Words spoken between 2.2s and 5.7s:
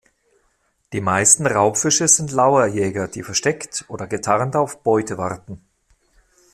Lauerjäger, die versteckt oder getarnt auf Beute warten.